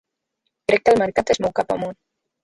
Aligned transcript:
Crec 0.71 0.81
que 0.87 0.95
el 0.95 1.01
mercat 1.01 1.33
es 1.33 1.41
mou 1.45 1.53
cap 1.59 1.75
amunt. 1.75 1.97